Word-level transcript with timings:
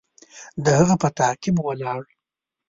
د 0.63 0.65
هغه 0.79 0.95
په 1.01 1.07
تعقیب 1.17 1.55
ولاړ. 1.61 2.01